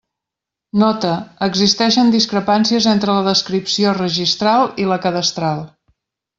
[0.83, 1.11] Nota:
[1.47, 5.67] existeixen discrepàncies entre la descripció registral i la cadastral.